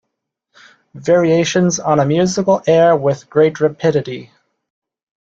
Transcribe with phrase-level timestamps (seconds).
[0.95, 4.31] Variations on a musical air With great rapidity.